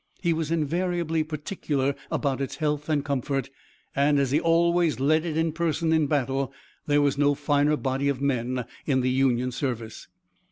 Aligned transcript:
He 0.19 0.33
was 0.33 0.49
invariably 0.49 1.23
particular 1.23 1.93
about 2.09 2.41
its 2.41 2.55
health 2.55 2.89
and 2.89 3.05
comfort, 3.05 3.51
and, 3.95 4.17
as 4.17 4.31
he 4.31 4.39
always 4.39 4.99
led 4.99 5.25
it 5.25 5.37
in 5.37 5.51
person 5.51 5.93
in 5.93 6.07
battle, 6.07 6.51
there 6.87 7.03
was 7.03 7.19
no 7.19 7.35
finer 7.35 7.77
body 7.77 8.09
of 8.09 8.19
men 8.19 8.65
in 8.87 9.01
the 9.01 9.11
Union 9.11 9.51
service. 9.51 10.07